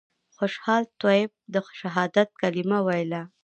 خوشحال 0.37 0.83
طیب 1.01 1.29
د 1.53 1.55
شهادت 1.79 2.29
کلمه 2.41 2.79
ویله. 2.87 3.21